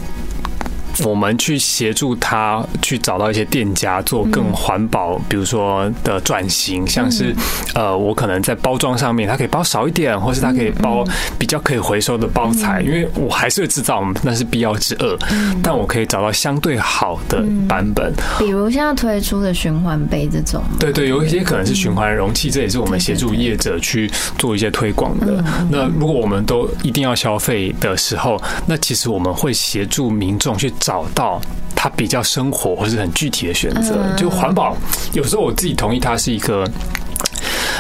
[1.04, 7.36] 我们去协助他去找到一些店家做更环保，比如说的转型，像是
[7.74, 11.04] 呃，我可能在包装上面，它可以包少一点，或是它可以包
[11.40, 15.18] 比较可以回收的包材，因为我还是会制造，那是必要之二，
[15.64, 18.14] 但我可以找到相对好的版本。
[18.40, 25.44] 比如现在推出的循环杯这种，对对，有一些可能是循环容器，这也是我们协助业者去做一些推广的。
[25.70, 31.06] 那如果我们都一定要消费的时候，那其实我们会协助民众去找。
[31.16, 31.40] 到
[31.76, 34.76] 它比较生活或是很具体的选择，就环保。
[35.14, 36.70] 有时候我自己同意，它是一个。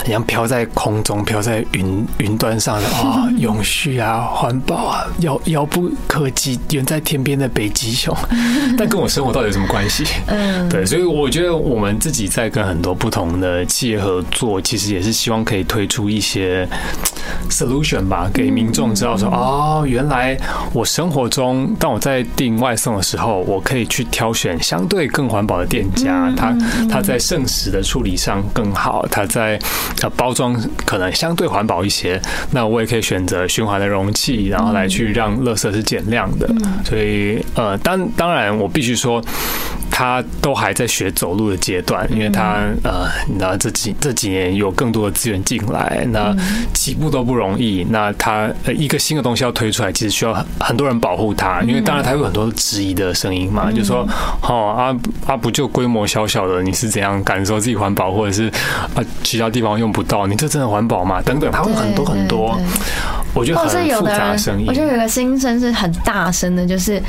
[0.05, 8.15] 像飘在空中、飘在云云端上的啊， 永续啊，环保啊，遥遥不可及、远在天边的北极熊，
[8.77, 10.05] 但跟我生活到底有什么关系？
[10.27, 16.67] 嗯，对，所以我觉得我们自己在跟很多不同的企业合作，其实也是希望可以推出一些
[17.49, 20.37] solution 吧，给民众知道说，哦，原来
[20.73, 26.55] 我生活中，当我在订外送的时候，我可以去挑选相对更环保的店家，他
[26.89, 29.59] 他在剩食的处理上更好，他在
[30.01, 30.55] 呃，包装
[30.85, 32.21] 可能相对环保一些，
[32.51, 36.47] 那我也可以选择循环的容器，然后来去让垃圾是减量的。
[36.83, 39.21] 所以，呃，当当然，我必须说。
[39.93, 46.33] 他都还在学走路的阶段，因为他呃，你知道这几这几年有更多的资源进来，那
[46.73, 47.85] 起步都不容易。
[47.89, 54.07] 那他一个新的东西要推出来，其实需要很多人保护他，因为当然他有很多质疑的声音嘛，就说
[54.41, 54.95] 哦啊
[55.27, 58.47] 啊不就规模小小的，你是怎样感受自己环保，或者是
[58.95, 61.21] 啊其他地方用不到，你这真的环保吗？
[61.21, 62.59] 等等，他会很多很多，
[63.33, 64.65] 我觉得很复杂的声音。
[64.67, 67.01] 我觉得有个心声是很大声的，就是。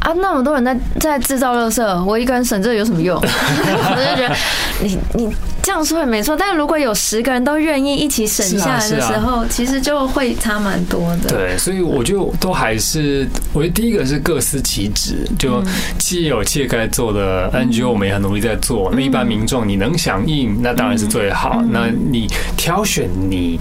[0.00, 3.18] 啊，那么多人在在制造垃圾，我一个人省这有什么用？
[3.20, 4.34] 我就觉得
[4.80, 5.34] 你你。
[5.68, 11.28] 这样说也没错，但如果有十个人都愿意一起省下来的时候，其实就会差蛮多的。
[11.28, 15.62] 对，所以我就都还是，我觉得第一个是各司其职，就
[15.98, 18.90] 企业有企业该做的，NGO 我们也很努力在做。
[18.94, 21.62] 那一般民众你能响应，那当然是最好。
[21.70, 23.60] 那你挑选你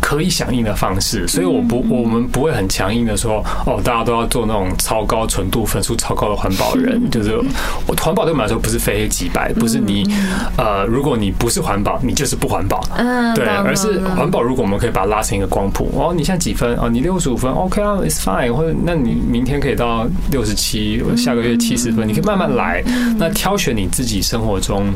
[0.00, 7.02] 可以响应的方式，所以我不我们不会很强硬的说，哦，大家都要做那种超高纯度、分数超高的环保人。
[7.10, 7.36] 就是
[7.84, 10.08] 我环保对我们来说不是非黑即白，不是你
[10.56, 12.78] 呃，如果你不不是环保，你就是不环保。
[12.94, 14.42] 嗯，对，而是环保。
[14.42, 16.76] 如果我们可以把它拉成一个光谱，哦，你现在几分？
[16.76, 18.52] 哦，你六十五分，OK 啊，It's fine。
[18.52, 22.84] 或者，那你明天可以到六十七，下个月七十分，你可以慢慢来。
[23.16, 24.92] 那挑选你自己生活中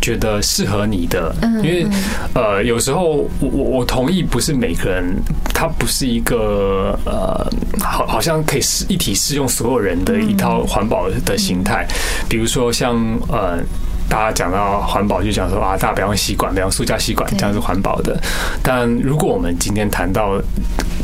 [0.00, 1.84] 觉得适合你的，因为
[2.34, 5.12] 呃，有时候我我我同意，不是每个人，
[5.52, 7.44] 他不是一个呃，
[7.80, 11.84] 好好像可以适一体适用所有人的一套环保的形态。
[12.28, 12.94] 比如说像
[13.26, 13.58] 呃。
[14.08, 18.18] 大家讲到环保，就讲说啊，大家不要用吸管，不要用塑胶吸管，这样是环保的。
[18.62, 20.40] 但如果我们今天谈到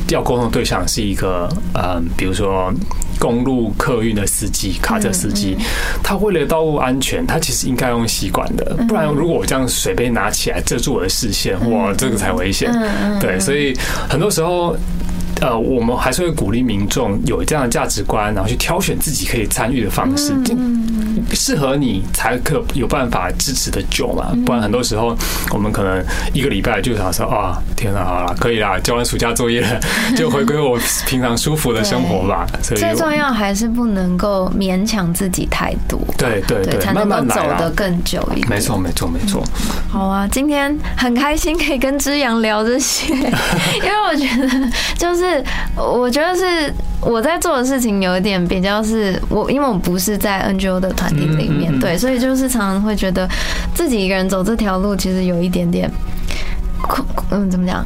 [0.09, 2.73] 要沟通对象是一个，嗯，比如说
[3.19, 5.57] 公路客运的司机、卡车司机，
[6.03, 12.73] 他为了道路安全，他其实应该用吸管的，不然如果我这样水杯拿起来遮住我的视线，哇，这个才危险。
[13.21, 13.77] 对，所以
[14.09, 14.77] 很多时候。
[15.43, 20.33] 呃，我们还是会鼓励民众有这样的价值观，然后去挑选自己可以参与的方式，
[21.35, 24.33] 适合你才可有办法支持的久嘛。
[24.47, 25.17] 不然很多时候，
[25.53, 26.01] 我们可能
[26.33, 29.81] 一个礼拜就想说啊，天哪，好了，可以啦，交完暑假作业了，
[30.17, 32.47] 就回归我平常舒服的生活吧。
[32.63, 38.49] 所以最重要还是不能够勉强自己太多，对对对，才能够走得更久一点。
[38.49, 39.43] 没错没错没错。
[39.91, 43.21] 好啊，今天很开心可以跟之阳聊这些， 因
[43.83, 45.32] 为我觉得就是。
[45.77, 53.29] 我觉得是我在做的事情有一点比较是我，因为我不是在 NGO 的团体里面，对，所以就是常常会觉得
[53.75, 55.91] 自己一个人走这条路，其实有一点点，
[57.31, 57.85] 嗯，怎么讲？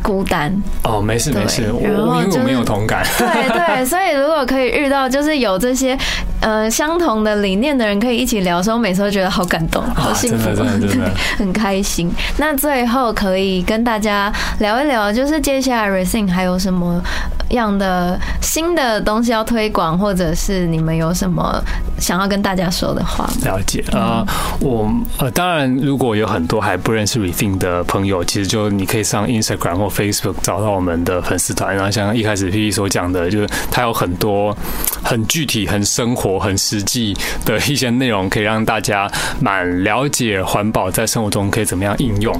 [0.00, 0.50] 孤单
[0.84, 3.04] 哦，没事没事，我因为我没有同感。
[3.18, 5.98] 对对，所以如果可以遇到就是有这些
[6.40, 12.10] 呃相同的理念的人，可以一起聊的时候，每次都觉得好感动，好幸福，真的真的 很开心。
[12.36, 17.02] 那最后可以跟大家聊一聊，就是接下来 Racing 还有什么
[17.50, 21.62] 样的新的东西要推广，或者是你们有什么
[21.98, 23.28] 想要跟大家说的话？
[23.44, 24.24] 了解啊，
[24.60, 34.56] 我呃，当然如果有很多还不认识 Reading 的朋友，其实就你可以上 Instagram 或 Facebook 找到我们的粉丝团，然后像一开始 P P 所讲的，就是它有很多
[35.02, 42.34] 很具体、很生活、很实际的一些内容，可以让大家蛮了解环保在生活中可以怎么样应用。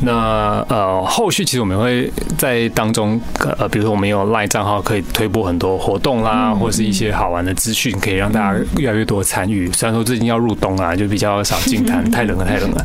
[0.00, 3.20] 那呃，后续其实我们会在当中，
[3.58, 9.72] 呃，比如说我们有 Line 账号，可以推播很多活动啦，或是一些好玩的资讯，可以让大家越来越多参与。
[9.72, 12.84] 虽然说最近要入冬啊，就比较少进摊， 太冷了，太冷了。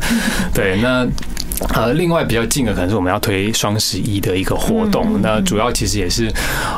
[0.54, 1.06] 对，那。
[1.74, 6.32] 呃，另外比较近的可能是我们要推双十一的一个活动，那主要其实也是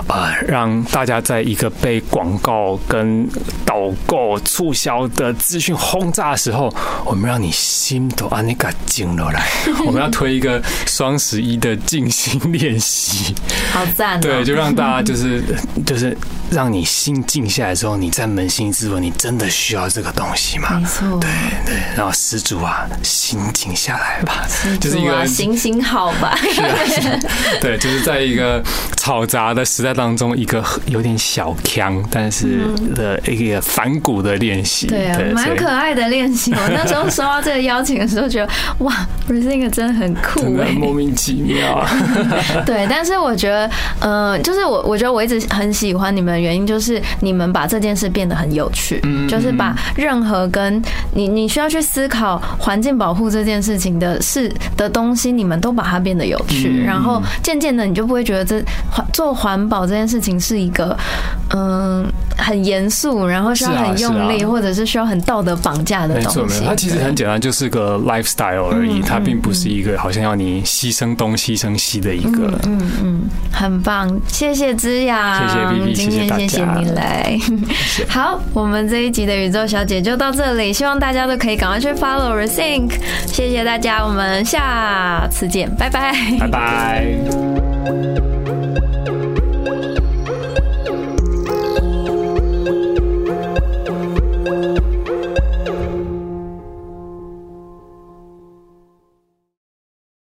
[0.06, 3.28] 啊，让大家在一个被广告跟
[3.64, 6.74] 导购促销的资讯轰炸的时候，
[7.04, 9.46] 我们让你心都啊那个静落来。
[9.86, 13.34] 我们要推一个双十一的静心练习，
[13.72, 14.20] 好赞！
[14.20, 15.42] 对，就让大家就是
[15.86, 16.16] 就是
[16.50, 20.80] 让你心静下来之后，你再扪心自问，你真的需要这个东西吗？
[20.80, 21.30] 没错，对
[21.66, 24.46] 对，然后施主啊，心静下来吧。
[24.80, 26.36] 就是一个行行好吧，
[27.60, 28.62] 对，就是在一个
[28.96, 32.60] 嘈杂的时代当中，一个有点小腔，但是
[32.94, 36.52] 的一个反骨的练习，对啊，蛮可爱的练习。
[36.52, 38.94] 我那时候收到这个邀请的时候，觉得哇，
[39.26, 41.84] 不是那个真的很酷哎，莫名其妙。
[42.66, 50.82] 对，但是我觉得，嗯，就是我，我觉得我一直很喜欢你们的原因，就是你们把这件事变得很有趣，就是把任何跟
[51.14, 54.50] 你你需要去思考环境保护这件事情的事。
[54.76, 58.62] 的东西，你们都把它变得有趣，然后渐渐的，你就不会觉得这
[59.12, 60.96] 做环保这件事情是一个
[61.54, 62.06] 嗯
[62.36, 66.64] 很严肃，然后需要很用力，或者是需要很道德绑架的东西。
[66.64, 72.58] 它其实很简单，就是个 lifestyle 而已，它并不是一个好像要你牺牲东牺牲西的一个。
[72.66, 73.20] 嗯嗯，
[73.52, 77.38] 很棒，谢谢之雅，谢谢 B B，今天谢谢你来。
[78.08, 84.44] 好，我们这一集的宇宙小姐就到这里，希望大家都可以赶快去 follow r e t h i n k 谢谢大家，我们。
[84.50, 86.12] 下次见，拜拜。
[86.40, 87.04] 拜拜。
[87.84, 88.29] 拜拜。